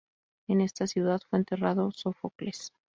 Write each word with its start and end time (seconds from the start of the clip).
En 0.47 0.61
esta 0.61 0.87
ciudad 0.87 1.21
fue 1.29 1.37
enterrado 1.37 1.91
Sófocles. 1.91 2.73